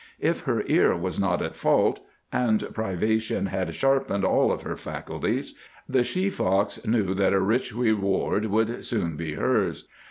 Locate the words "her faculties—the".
4.63-6.03